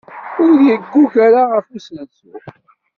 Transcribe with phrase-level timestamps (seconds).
[0.45, 2.31] Ur yeggug ara ɣef usensu.